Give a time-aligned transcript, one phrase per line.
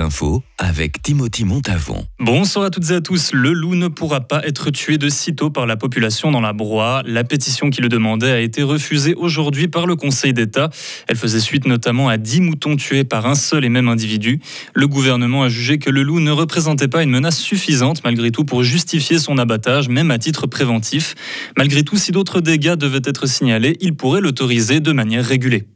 [0.00, 2.04] infos avec Timothy Montavon.
[2.18, 3.32] Bonsoir à toutes et à tous.
[3.32, 7.02] Le loup ne pourra pas être tué de sitôt par la population dans la broie.
[7.04, 10.70] La pétition qui le demandait a été refusée aujourd'hui par le Conseil d'État.
[11.08, 14.40] Elle faisait suite notamment à 10 moutons tués par un seul et même individu.
[14.74, 18.44] Le gouvernement a jugé que le loup ne représentait pas une menace suffisante malgré tout
[18.44, 21.14] pour justifier son abattage, même à titre préventif.
[21.56, 25.66] Malgré tout, si d'autres dégâts devaient être signalés, il pourrait l'autoriser de manière régulée.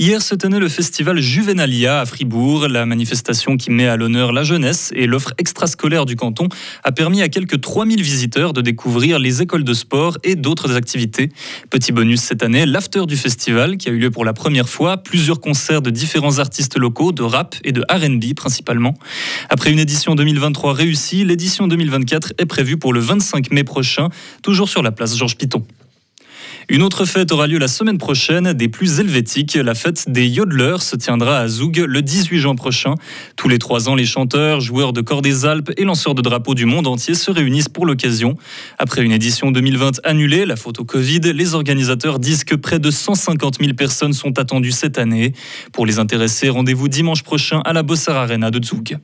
[0.00, 2.68] Hier se tenait le festival Juvenalia à Fribourg.
[2.68, 6.48] La manifestation qui met à l'honneur la jeunesse et l'offre extrascolaire du canton
[6.84, 11.28] a permis à quelques 3000 visiteurs de découvrir les écoles de sport et d'autres activités.
[11.68, 14.96] Petit bonus cette année, l'after du festival qui a eu lieu pour la première fois,
[14.96, 18.94] plusieurs concerts de différents artistes locaux, de rap et de RB principalement.
[19.50, 24.08] Après une édition 2023 réussie, l'édition 2024 est prévue pour le 25 mai prochain,
[24.42, 25.62] toujours sur la place Georges Piton.
[26.72, 29.56] Une autre fête aura lieu la semaine prochaine, des plus helvétiques.
[29.56, 32.94] La fête des yodeleurs se tiendra à Zoug le 18 juin prochain.
[33.34, 36.54] Tous les trois ans, les chanteurs, joueurs de corps des Alpes et lanceurs de drapeaux
[36.54, 38.36] du monde entier se réunissent pour l'occasion.
[38.78, 43.56] Après une édition 2020 annulée, la photo Covid, les organisateurs disent que près de 150
[43.58, 45.32] 000 personnes sont attendues cette année.
[45.72, 48.96] Pour les intéressés, rendez-vous dimanche prochain à la Bossard Arena de Zoug.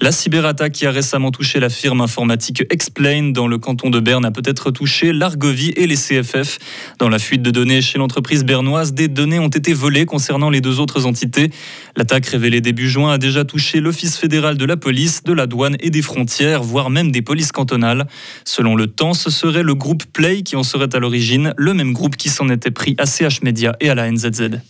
[0.00, 4.24] La cyberattaque qui a récemment touché la firme informatique Explain dans le canton de Berne
[4.24, 6.58] a peut-être touché l'Argovie et les CFF.
[6.98, 10.60] Dans la fuite de données chez l'entreprise bernoise, des données ont été volées concernant les
[10.60, 11.50] deux autres entités.
[11.96, 15.76] L'attaque révélée début juin a déjà touché l'Office fédéral de la police, de la douane
[15.80, 18.06] et des frontières, voire même des polices cantonales.
[18.44, 21.92] Selon le temps, ce serait le groupe Play qui en serait à l'origine, le même
[21.92, 24.60] groupe qui s'en était pris à CH Media et à la NZZ.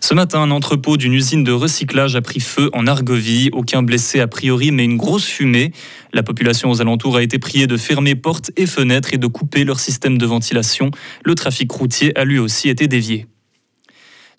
[0.00, 3.50] Ce matin, un entrepôt d'une usine de recyclage a pris feu en Argovie.
[3.52, 5.72] Aucun blessé a priori, mais une grosse fumée.
[6.12, 9.64] La population aux alentours a été priée de fermer portes et fenêtres et de couper
[9.64, 10.90] leur système de ventilation.
[11.24, 13.26] Le trafic routier a lui aussi été dévié.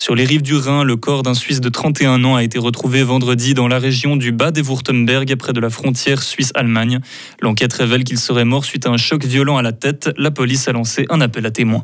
[0.02, 3.04] Sur les rives du Rhin, le corps d'un Suisse de 31 ans a été retrouvé
[3.04, 7.02] vendredi dans la région du Bas des Wurtemberg, près de la frontière Suisse-Allemagne.
[7.42, 10.10] L'enquête révèle qu'il serait mort suite à un choc violent à la tête.
[10.18, 11.84] La police a lancé un appel à témoins.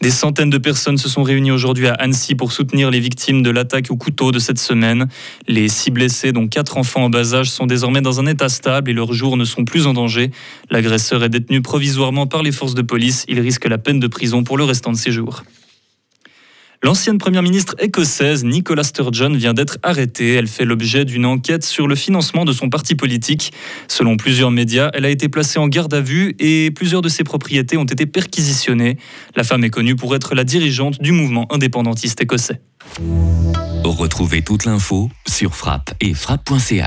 [0.00, 3.50] Des centaines de personnes se sont réunies aujourd'hui à Annecy pour soutenir les victimes de
[3.50, 5.08] l'attaque au couteau de cette semaine.
[5.46, 8.90] Les six blessés, dont quatre enfants en bas âge, sont désormais dans un état stable
[8.90, 10.30] et leurs jours ne sont plus en danger.
[10.70, 13.26] L'agresseur est détenu provisoirement par les forces de police.
[13.28, 15.42] Il risque la peine de prison pour le restant de ses jours.
[16.82, 20.32] L'ancienne première ministre écossaise Nicola Sturgeon vient d'être arrêtée.
[20.32, 23.52] Elle fait l'objet d'une enquête sur le financement de son parti politique.
[23.86, 27.22] Selon plusieurs médias, elle a été placée en garde à vue et plusieurs de ses
[27.22, 28.96] propriétés ont été perquisitionnées.
[29.36, 32.62] La femme est connue pour être la dirigeante du mouvement indépendantiste écossais.
[33.84, 36.78] Retrouvez toute l'info sur frappe et frappe.ch.